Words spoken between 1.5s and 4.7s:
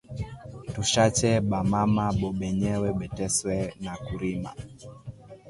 mama bo benyewe bateswe na kurima